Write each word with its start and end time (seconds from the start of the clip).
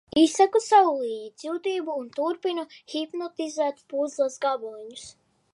Izsaku 0.19 0.61
sev 0.67 0.87
līdzjūtību 1.01 1.99
un 2.03 2.09
turpinu 2.17 2.65
hipnotizēt 2.95 3.87
puzles 3.95 4.43
gabaliņus. 4.49 5.07